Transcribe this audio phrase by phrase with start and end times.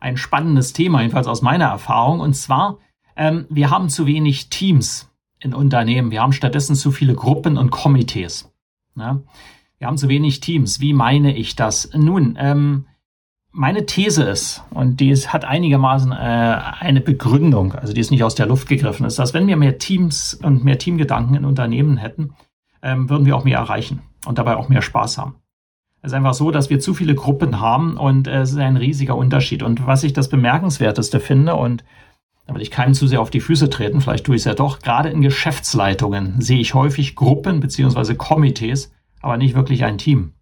[0.00, 2.20] ein spannendes Thema, jedenfalls aus meiner Erfahrung.
[2.20, 2.78] Und zwar,
[3.16, 6.10] ähm, wir haben zu wenig Teams in Unternehmen.
[6.10, 8.50] Wir haben stattdessen zu viele Gruppen und Komitees.
[8.96, 9.20] Ja?
[9.78, 10.80] Wir haben zu wenig Teams.
[10.80, 11.90] Wie meine ich das?
[11.94, 12.86] Nun, ähm,
[13.52, 18.22] meine These ist, und die ist, hat einigermaßen äh, eine Begründung, also die ist nicht
[18.22, 21.96] aus der Luft gegriffen, ist, dass wenn wir mehr Teams und mehr Teamgedanken in Unternehmen
[21.96, 22.34] hätten,
[22.82, 25.39] ähm, würden wir auch mehr erreichen und dabei auch mehr Spaß haben.
[26.02, 28.76] Es ist einfach so, dass wir zu viele Gruppen haben und äh, es ist ein
[28.76, 29.62] riesiger Unterschied.
[29.62, 31.84] Und was ich das Bemerkenswerteste finde, und
[32.46, 34.54] da will ich keinem zu sehr auf die Füße treten, vielleicht tue ich es ja
[34.54, 40.32] doch, gerade in Geschäftsleitungen sehe ich häufig Gruppen beziehungsweise Komitees, aber nicht wirklich ein Team.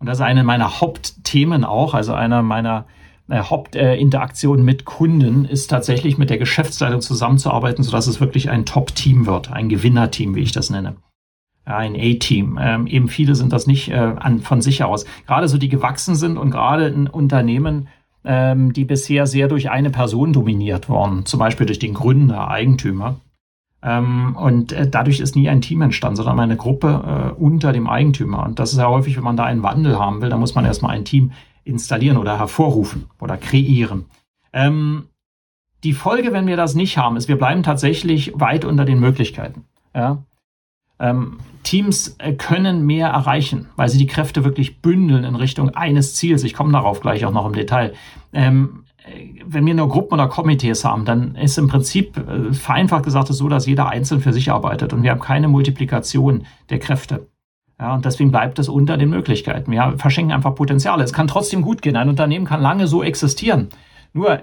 [0.00, 2.86] Und das ist eine meiner Hauptthemen auch, also einer meiner
[3.28, 9.26] äh, Hauptinteraktionen mit Kunden ist tatsächlich mit der Geschäftsleitung zusammenzuarbeiten, sodass es wirklich ein Top-Team
[9.26, 10.96] wird, ein Gewinnerteam, wie ich das nenne
[11.68, 12.58] ein A-Team.
[12.60, 15.04] Ähm, eben viele sind das nicht äh, an, von sich aus.
[15.26, 17.88] Gerade so die gewachsen sind und gerade in Unternehmen,
[18.24, 23.16] ähm, die bisher sehr durch eine Person dominiert waren, zum Beispiel durch den Gründer, Eigentümer.
[23.82, 27.88] Ähm, und äh, dadurch ist nie ein Team entstanden, sondern eine Gruppe äh, unter dem
[27.88, 28.44] Eigentümer.
[28.44, 30.64] Und das ist ja häufig, wenn man da einen Wandel haben will, dann muss man
[30.64, 31.32] erstmal ein Team
[31.64, 34.06] installieren oder hervorrufen oder kreieren.
[34.52, 35.04] Ähm,
[35.84, 39.64] die Folge, wenn wir das nicht haben, ist, wir bleiben tatsächlich weit unter den Möglichkeiten.
[39.94, 40.24] Ja?
[41.00, 46.14] Ähm, Teams äh, können mehr erreichen, weil sie die Kräfte wirklich bündeln in Richtung eines
[46.14, 46.42] Ziels.
[46.44, 47.92] Ich komme darauf gleich auch noch im Detail.
[48.32, 53.04] Ähm, äh, wenn wir nur Gruppen oder Komitees haben, dann ist im Prinzip äh, vereinfacht
[53.04, 57.28] gesagt so, dass jeder einzeln für sich arbeitet und wir haben keine Multiplikation der Kräfte.
[57.80, 59.70] Ja, und deswegen bleibt es unter den Möglichkeiten.
[59.70, 61.04] Wir verschenken einfach Potenziale.
[61.04, 61.94] Es kann trotzdem gut gehen.
[61.94, 63.68] Ein Unternehmen kann lange so existieren.
[64.18, 64.40] Nur,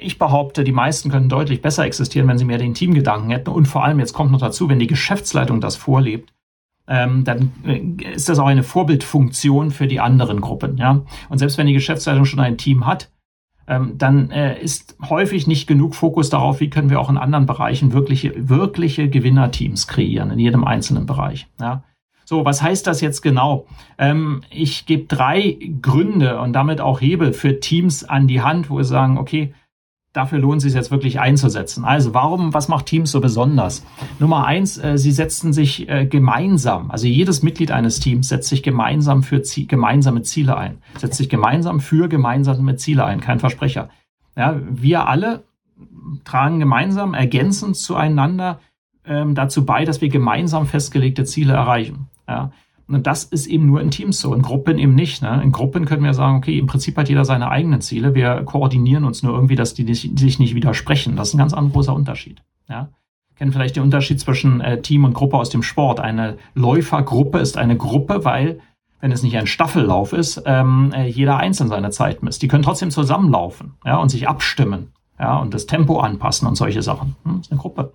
[0.00, 3.50] ich behaupte, die meisten können deutlich besser existieren, wenn sie mehr den Teamgedanken hätten.
[3.50, 6.32] Und vor allem, jetzt kommt noch dazu, wenn die Geschäftsleitung das vorlebt,
[6.86, 10.76] ähm, dann äh, ist das auch eine Vorbildfunktion für die anderen Gruppen.
[10.76, 11.02] Ja?
[11.28, 13.10] Und selbst wenn die Geschäftsleitung schon ein Team hat,
[13.66, 17.46] ähm, dann äh, ist häufig nicht genug Fokus darauf, wie können wir auch in anderen
[17.46, 21.48] Bereichen wirkliche, wirkliche Gewinnerteams kreieren, in jedem einzelnen Bereich.
[21.60, 21.82] Ja?
[22.28, 23.66] So, was heißt das jetzt genau?
[23.98, 28.78] Ähm, ich gebe drei Gründe und damit auch Hebel für Teams an die Hand, wo
[28.78, 29.54] wir sagen, okay,
[30.12, 31.84] dafür lohnt es sich jetzt wirklich einzusetzen.
[31.84, 33.86] Also warum, was macht Teams so besonders?
[34.18, 38.64] Nummer eins, äh, sie setzen sich äh, gemeinsam, also jedes Mitglied eines Teams setzt sich
[38.64, 43.88] gemeinsam für Zie gemeinsame Ziele ein, setzt sich gemeinsam für gemeinsame Ziele ein, kein Versprecher.
[44.34, 45.44] Ja, wir alle
[46.24, 48.58] tragen gemeinsam ergänzend zueinander
[49.04, 52.08] ähm, dazu bei, dass wir gemeinsam festgelegte Ziele erreichen.
[52.28, 52.50] Ja.
[52.88, 55.20] Und das ist eben nur in Teams so, in Gruppen eben nicht.
[55.20, 55.40] Ne?
[55.42, 58.14] In Gruppen können wir sagen, okay, im Prinzip hat jeder seine eigenen Ziele.
[58.14, 61.16] Wir koordinieren uns nur irgendwie, dass die sich nicht widersprechen.
[61.16, 62.42] Das ist ein ganz anderer großer Unterschied.
[62.68, 62.90] Ja?
[63.34, 65.98] Kennen vielleicht den Unterschied zwischen äh, Team und Gruppe aus dem Sport.
[65.98, 68.60] Eine Läufergruppe ist eine Gruppe, weil
[69.00, 72.40] wenn es nicht ein Staffellauf ist, ähm, äh, jeder einzeln seine Zeit misst.
[72.42, 76.82] Die können trotzdem zusammenlaufen ja, und sich abstimmen ja, und das Tempo anpassen und solche
[76.82, 77.16] Sachen.
[77.24, 77.92] Hm, ist eine Gruppe.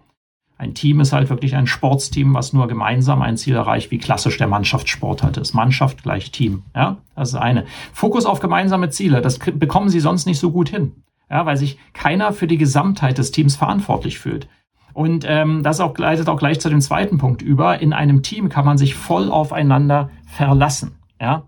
[0.62, 4.38] Ein Team ist halt wirklich ein Sportsteam, was nur gemeinsam ein Ziel erreicht, wie klassisch
[4.38, 5.56] der Mannschaftssport halt ist.
[5.56, 6.62] Mannschaft gleich Team.
[6.76, 7.66] Ja, das ist eine.
[7.94, 10.92] Fokus auf gemeinsame Ziele, das bekommen sie sonst nicht so gut hin.
[11.32, 14.48] Ja, weil sich keiner für die Gesamtheit des Teams verantwortlich fühlt.
[14.94, 17.82] Und ähm, das auch leitet auch gleich zu dem zweiten Punkt über.
[17.82, 20.92] In einem Team kann man sich voll aufeinander verlassen.
[21.20, 21.48] Ja,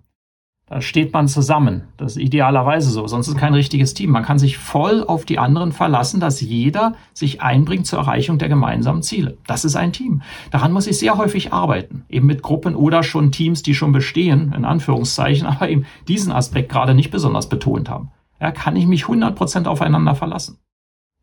[0.81, 1.84] steht man zusammen.
[1.97, 3.06] Das ist idealerweise so.
[3.07, 4.11] Sonst ist kein richtiges Team.
[4.11, 8.50] Man kann sich voll auf die anderen verlassen, dass jeder sich einbringt zur Erreichung der
[8.50, 9.38] gemeinsamen Ziele.
[9.45, 10.22] Das ist ein Team.
[10.51, 12.06] Daran muss ich sehr häufig arbeiten.
[12.09, 16.69] Eben mit Gruppen oder schon Teams, die schon bestehen, in Anführungszeichen, aber eben diesen Aspekt
[16.69, 18.12] gerade nicht besonders betont haben.
[18.39, 20.59] Ja, kann ich mich 100% aufeinander verlassen?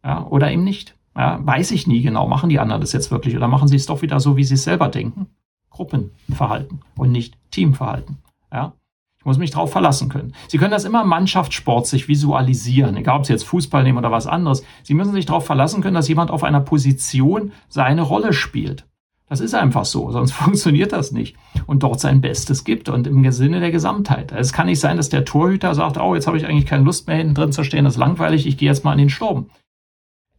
[0.05, 0.97] Ja, oder eben nicht?
[1.17, 2.29] Ja, weiß ich nie genau.
[2.29, 4.55] Machen die anderen das jetzt wirklich oder machen sie es doch wieder so, wie sie
[4.55, 5.27] es selber denken?
[5.71, 8.19] Gruppenverhalten und nicht Teamverhalten.
[8.53, 8.75] Ja,
[9.21, 10.33] ich muss mich darauf verlassen können.
[10.49, 14.11] Sie können das immer im Mannschaftssport sich visualisieren, egal ob Sie jetzt Fußball nehmen oder
[14.11, 14.65] was anderes.
[14.83, 18.87] Sie müssen sich darauf verlassen können, dass jemand auf einer Position seine Rolle spielt.
[19.29, 21.37] Das ist einfach so, sonst funktioniert das nicht.
[21.67, 24.33] Und dort sein Bestes gibt und im Sinne der Gesamtheit.
[24.33, 27.07] Es kann nicht sein, dass der Torhüter sagt, oh, jetzt habe ich eigentlich keine Lust
[27.07, 29.51] mehr hinten drin zu stehen, das ist langweilig, ich gehe jetzt mal in den Sturm.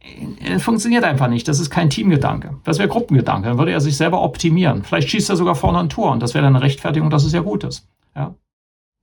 [0.00, 1.46] Äh, funktioniert einfach nicht.
[1.46, 2.58] Das ist kein Teamgedanke.
[2.64, 3.48] Das wäre Gruppengedanke.
[3.48, 4.82] Dann würde er sich selber optimieren.
[4.82, 7.32] Vielleicht schießt er sogar vorne ein Tor und das wäre dann eine Rechtfertigung, dass es
[7.32, 7.88] ja gut ist.
[8.16, 8.34] Ja.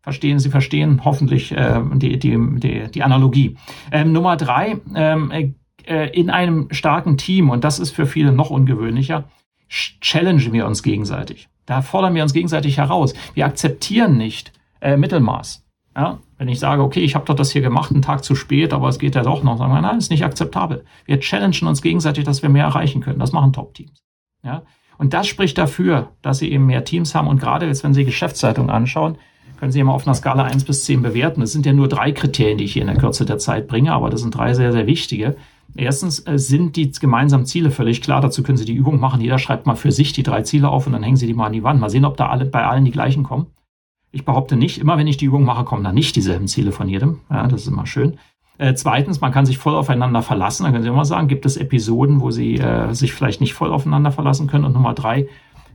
[0.10, 3.58] Verstehen Sie verstehen hoffentlich äh, die, die, die, die Analogie.
[3.92, 5.54] Ähm, Nummer drei, ähm,
[5.86, 9.26] äh, in einem starken Team, und das ist für viele noch ungewöhnlicher,
[9.70, 11.48] challengen wir uns gegenseitig.
[11.68, 13.14] Da fordern wir uns gegenseitig heraus.
[13.36, 14.52] Wir akzeptieren nicht
[14.82, 15.64] äh, Mittelmaß.
[15.96, 16.18] Ja?
[16.40, 18.90] Wenn ich sage, okay, ich habe doch das hier gemacht, einen Tag zu spät, aber
[18.90, 20.86] es geht ja doch noch, sagen wir, nein, ist nicht akzeptabel.
[21.06, 23.20] Wir challengen uns gegenseitig, dass wir mehr erreichen können.
[23.20, 24.02] Das machen Top-Teams.
[24.44, 24.64] Ja?
[24.98, 27.28] Und das spricht dafür, dass sie eben mehr Teams haben.
[27.28, 29.20] Und gerade jetzt, wenn Sie Geschäftszeitung anschauen,
[29.60, 31.42] können Sie immer auf einer Skala 1 bis 10 bewerten.
[31.42, 33.92] Das sind ja nur drei Kriterien, die ich hier in der Kürze der Zeit bringe,
[33.92, 35.36] aber das sind drei sehr, sehr wichtige.
[35.76, 38.22] Erstens äh, sind die gemeinsamen Ziele völlig klar.
[38.22, 39.20] Dazu können Sie die Übung machen.
[39.20, 41.48] Jeder schreibt mal für sich die drei Ziele auf und dann hängen Sie die mal
[41.48, 41.80] an die Wand.
[41.80, 43.48] Mal sehen, ob da alle, bei allen die gleichen kommen.
[44.12, 46.88] Ich behaupte nicht, immer wenn ich die Übung mache, kommen da nicht dieselben Ziele von
[46.88, 47.20] jedem.
[47.30, 48.18] Ja, das ist immer schön.
[48.58, 50.64] Äh, zweitens, man kann sich voll aufeinander verlassen.
[50.64, 53.72] Dann können Sie immer sagen, gibt es Episoden, wo Sie äh, sich vielleicht nicht voll
[53.72, 54.66] aufeinander verlassen können.
[54.66, 55.28] Und Nummer drei,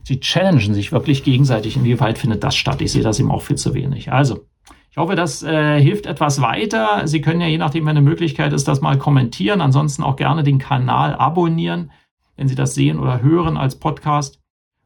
[0.07, 1.77] Sie challengen sich wirklich gegenseitig.
[1.77, 2.79] Inwieweit findet das statt?
[2.79, 4.11] Ich sehe das eben auch viel zu wenig.
[4.11, 4.45] Also,
[4.91, 7.07] ich hoffe, das äh, hilft etwas weiter.
[7.07, 9.61] Sie können ja je nachdem, wenn eine Möglichkeit ist, das mal kommentieren.
[9.61, 11.91] Ansonsten auch gerne den Kanal abonnieren,
[12.35, 14.39] wenn Sie das sehen oder hören als Podcast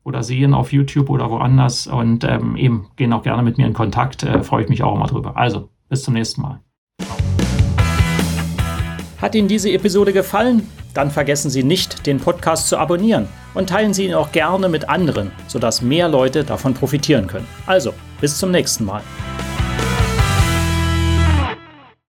[0.05, 1.85] oder sehen auf YouTube oder woanders.
[1.87, 4.23] Und ähm, eben gehen auch gerne mit mir in Kontakt.
[4.23, 5.35] Äh, freue ich mich auch immer drüber.
[5.35, 6.61] Also, bis zum nächsten Mal.
[9.21, 10.65] Hat Ihnen diese Episode gefallen?
[10.93, 14.89] Dann vergessen Sie nicht, den Podcast zu abonnieren und teilen Sie ihn auch gerne mit
[14.89, 17.47] anderen, sodass mehr Leute davon profitieren können.
[17.65, 19.01] Also, bis zum nächsten Mal.